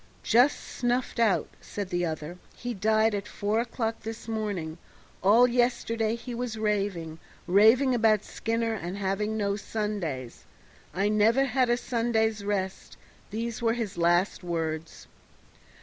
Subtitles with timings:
[0.23, 4.79] "Just snuffed out," said the other; "he died at four o'clock this morning;
[5.21, 10.43] all yesterday he was raving raving about Skinner, and having no Sundays.
[10.95, 12.97] 'I never had a Sunday's rest,'
[13.29, 15.05] these were his last words."